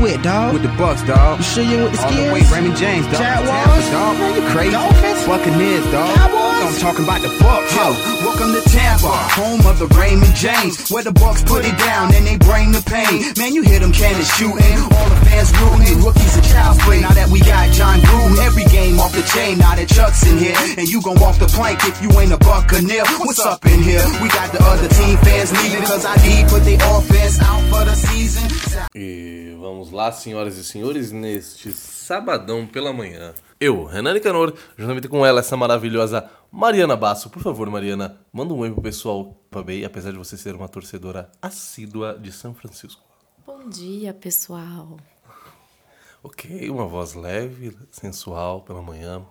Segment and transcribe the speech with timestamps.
[0.00, 0.52] you with, dog?
[0.54, 1.38] With the Bucks, dog.
[1.38, 2.42] You sure you with the All the way?
[2.52, 3.20] Raymond James, dog.
[3.20, 3.84] Jaguars?
[3.88, 4.18] Tampa, dog.
[4.18, 4.72] Man, you crazy.
[4.72, 5.26] Dolphins?
[5.26, 6.16] Buccaneers, dog.
[6.16, 6.60] Cowboys?
[6.60, 7.74] I'm talking about the Bucks.
[7.74, 7.86] Yo,
[8.24, 12.26] welcome to Tampa, home of the Raymond James, where the Bucks put it down and
[12.26, 13.32] they bring the pain.
[13.36, 17.00] Man, you hear them cannons shooting, all the fans rooting, rookies and child's play.
[17.00, 19.58] Now that we got John Gruden, every game off the chain.
[19.58, 22.38] Now that Chuck's in here, and you gon' walk the plank if you ain't a
[22.38, 23.04] Buccaneer.
[23.20, 24.04] What's up in here?
[24.22, 27.84] We got the other team fans leaving, cause I need put their offense out for
[27.84, 28.46] the season.
[28.94, 33.34] E vamos lá, senhoras e senhores, neste sabadão pela manhã.
[33.60, 37.28] Eu, Renan Nicanor, juntamente com ela, essa maravilhosa Mariana Basso.
[37.28, 40.68] Por favor, Mariana, manda um oi pro pessoal pra Bay, apesar de você ser uma
[40.68, 43.02] torcedora assídua de São Francisco.
[43.46, 44.96] Bom dia, pessoal.
[46.22, 49.22] Ok, uma voz leve, sensual pela manhã.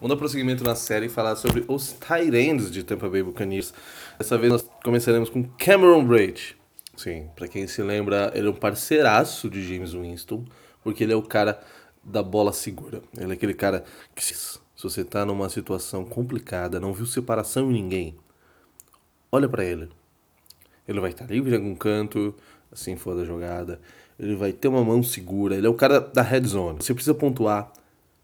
[0.00, 1.94] Vamos dar prosseguimento na série e falar sobre os
[2.32, 3.74] ends de Tampa Bay Buccaneers.
[4.18, 6.57] Dessa vez nós começaremos com Cameron Braid.
[6.98, 10.44] Sim, pra quem se lembra, ele é um parceiraço de James Winston,
[10.82, 11.62] porque ele é o cara
[12.02, 13.00] da bola segura.
[13.16, 13.84] Ele é aquele cara
[14.16, 18.16] que se você tá numa situação complicada, não viu separação em ninguém,
[19.30, 19.88] olha pra ele.
[20.88, 22.34] Ele vai estar livre em algum canto,
[22.72, 23.80] assim for da jogada.
[24.18, 25.54] Ele vai ter uma mão segura.
[25.54, 26.82] Ele é o cara da red zone.
[26.82, 27.72] Você precisa pontuar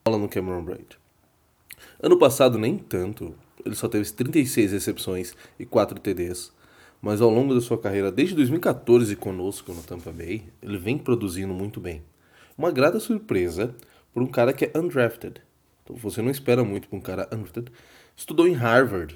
[0.04, 0.98] bola no Cameron Braid.
[2.02, 3.36] Ano passado, nem tanto.
[3.64, 6.50] Ele só teve 36 recepções e 4 TDs.
[7.04, 11.52] Mas ao longo da sua carreira, desde 2014 conosco no Tampa Bay, ele vem produzindo
[11.52, 12.02] muito bem.
[12.56, 13.74] Uma grata surpresa
[14.10, 15.42] por um cara que é undrafted.
[15.82, 17.70] Então você não espera muito para um cara undrafted.
[18.16, 19.14] Estudou em Harvard.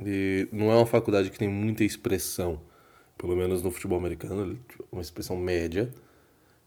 [0.00, 2.60] E não é uma faculdade que tem muita expressão,
[3.16, 4.58] pelo menos no futebol americano,
[4.90, 5.94] uma expressão média.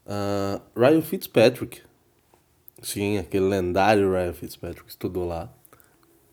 [0.05, 1.81] Uh, Ryan Fitzpatrick.
[2.81, 5.53] Sim, aquele lendário Ryan Fitzpatrick estudou lá.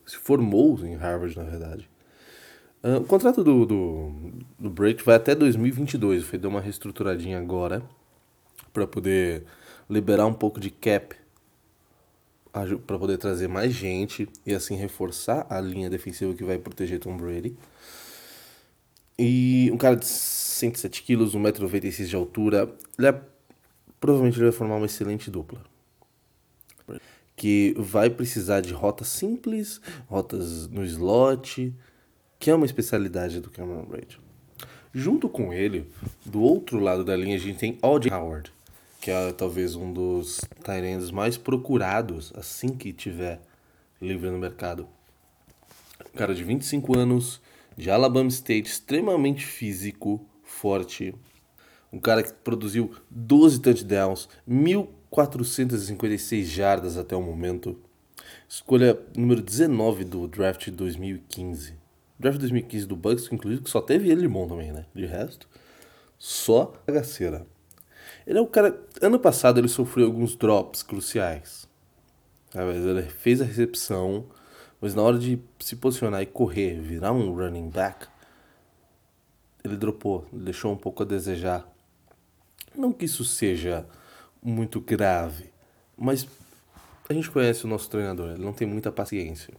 [0.07, 1.91] Se formou em Harvard, na verdade.
[3.01, 4.13] O contrato do, do,
[4.57, 6.23] do Brady vai até 2022.
[6.23, 7.83] Foi dar uma reestruturadinha agora
[8.73, 9.45] para poder
[9.91, 11.17] liberar um pouco de cap
[12.87, 17.17] para poder trazer mais gente e assim reforçar a linha defensiva que vai proteger Tom
[17.17, 17.57] Brady.
[19.19, 23.21] E um cara de 107 quilos, 1,96m de altura, ele é,
[24.01, 25.61] provavelmente ele vai formar uma excelente dupla.
[27.35, 31.75] Que vai precisar de rotas simples, rotas no slot,
[32.47, 34.21] que é uma especialidade do Cameron Braid.
[34.95, 35.91] Junto com ele,
[36.25, 38.15] do outro lado da linha, a gente tem O.J.
[38.15, 38.53] Howard,
[39.01, 43.41] que é talvez um dos tight mais procurados assim que tiver
[44.01, 44.87] livre no mercado.
[46.15, 47.41] Um cara de 25 anos,
[47.77, 51.17] de Alabama State, extremamente físico, forte.
[51.93, 57.77] Um cara que produziu 12 touchdowns, 1.456 jardas até o momento.
[58.49, 61.86] Escolha número 19 do draft de 2015.
[62.19, 64.87] Draft 2015 do Bucks, inclusive, que só teve ele bom também, né?
[64.95, 65.49] De resto,
[66.19, 67.47] só bagaceira.
[68.27, 68.81] Ele é o cara.
[69.01, 71.69] Ano passado ele sofreu alguns drops cruciais.
[72.55, 74.25] Ele fez a recepção,
[74.81, 78.07] mas na hora de se posicionar e correr, virar um running back,
[79.63, 81.71] ele dropou, deixou um pouco a desejar.
[82.75, 83.87] Não que isso seja
[84.43, 85.51] muito grave,
[85.97, 86.27] mas
[87.09, 89.55] a gente conhece o nosso treinador, ele não tem muita paciência.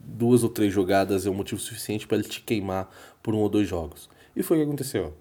[0.00, 2.90] Duas ou três jogadas é um motivo suficiente para ele te queimar
[3.22, 4.08] por um ou dois jogos.
[4.34, 5.16] E foi o que aconteceu.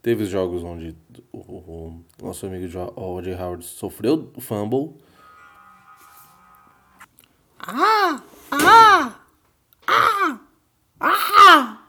[0.00, 0.96] Teve jogos onde
[1.32, 3.34] o, o, o nosso amigo O.J.
[3.34, 4.96] Howard sofreu fumble.
[7.58, 8.22] Ah!
[8.50, 9.20] Ah!
[9.86, 10.40] Ah!
[10.98, 11.88] Ah!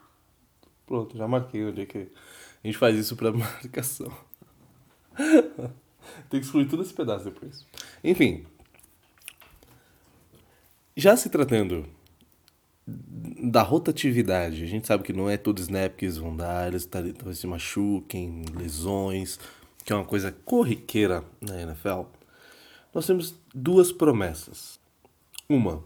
[0.86, 2.12] Pronto, já marquei onde é que
[2.64, 4.12] a gente faz isso para marcação.
[6.30, 7.66] Tem que excluir todo esse pedaço depois.
[8.04, 8.46] Enfim.
[10.96, 11.90] Já se tratando
[12.86, 16.86] da rotatividade, a gente sabe que não é todo snap que eles vão dar, eles
[16.86, 19.40] talvez se machuquem, lesões,
[19.86, 22.04] que é uma coisa corriqueira na NFL.
[22.94, 24.80] Nós temos duas promessas.
[25.48, 25.84] Uma,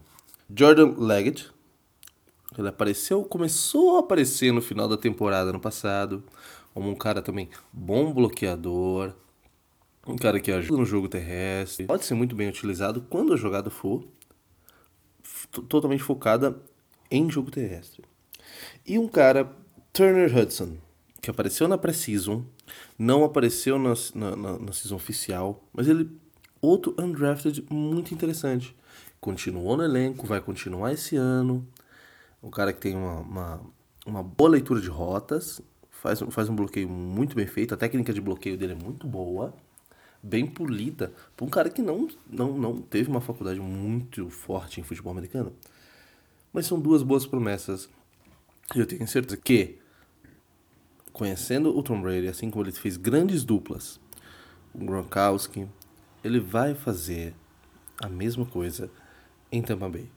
[0.54, 1.52] Jordan Leggett,
[2.58, 6.24] ele apareceu, começou a aparecer no final da temporada no passado,
[6.74, 9.14] como um cara também bom bloqueador,
[10.08, 13.70] um cara que ajuda no jogo terrestre, pode ser muito bem utilizado quando a jogada
[13.70, 14.08] for
[15.68, 16.60] totalmente focada
[17.10, 18.04] em jogo terrestre.
[18.86, 19.52] E um cara,
[19.92, 20.78] Turner Hudson,
[21.22, 22.46] que apareceu na pré-season,
[22.98, 26.10] não apareceu na, na, na, na season oficial, mas ele,
[26.62, 28.76] outro undrafted muito interessante.
[29.20, 31.68] Continuou no elenco, vai continuar esse ano.
[32.42, 33.62] Um cara que tem uma, uma,
[34.06, 38.22] uma boa leitura de rotas, faz, faz um bloqueio muito bem feito, a técnica de
[38.22, 39.54] bloqueio dele é muito boa,
[40.22, 44.84] bem polida, para um cara que não, não, não teve uma faculdade muito forte em
[44.84, 45.52] futebol americano.
[46.58, 47.88] Mas são duas boas promessas.
[48.76, 49.78] E eu tenho certeza que,
[51.14, 54.00] conhecendo o Tom Brady, assim como ele fez grandes duplas
[54.74, 55.68] o Gronkowski,
[56.24, 57.36] ele vai fazer
[58.02, 58.90] a mesma coisa
[59.52, 60.10] em Tampa Bay.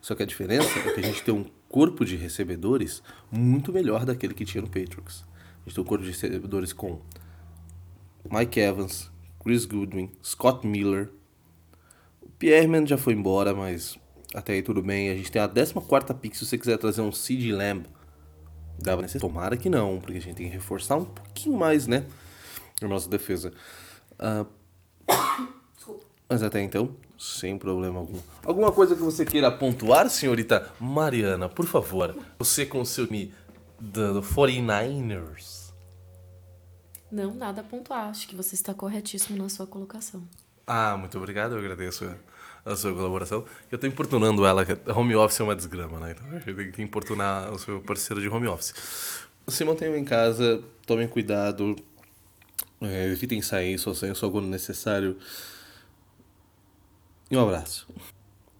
[0.00, 4.04] Só que a diferença é que a gente tem um corpo de recebedores muito melhor
[4.04, 5.24] daquele que tinha no Patriots.
[5.34, 7.00] A gente tem um corpo de recebedores com
[8.30, 9.10] Mike Evans,
[9.42, 11.10] Chris Goodwin, Scott Miller.
[12.22, 13.98] O Pierreman já foi embora, mas
[14.34, 15.10] até aí tudo bem.
[15.10, 15.74] A gente tem a 14
[16.20, 17.86] pick se você quiser trazer um CD Lamb.
[18.78, 19.18] Dava nesse...
[19.18, 22.06] Tomara que não, porque a gente tem que reforçar um pouquinho mais, né?
[22.82, 23.52] A nossa defesa.
[24.20, 24.58] Uh...
[26.28, 28.18] Mas até então, sem problema algum.
[28.44, 32.14] Alguma coisa que você queira pontuar, senhorita Mariana, por favor?
[32.38, 33.32] Você com seu time
[33.80, 35.72] do 49ers.
[37.10, 38.08] Não, nada a pontuar.
[38.08, 40.22] Acho que você está corretíssimo na sua colocação.
[40.68, 41.52] Ah, muito obrigado.
[41.52, 42.14] Eu agradeço
[42.62, 43.44] a sua colaboração.
[43.70, 44.66] Eu estou importunando ela.
[44.94, 46.10] Home office é uma desgrama, né?
[46.10, 48.74] Então gente tem que importunar o seu parceiro de home office.
[49.48, 51.74] Se mantenham em casa, tomem cuidado,
[52.82, 55.16] é, evitem sair, só só quando necessário.
[57.30, 57.88] E um abraço.